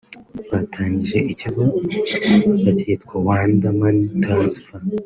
Batangije 0.51 1.17
Ikigo 1.31 1.63
bacyita 2.63 3.13
Wanda 3.25 3.67
Money 3.79 4.03
Transfer 4.23 4.81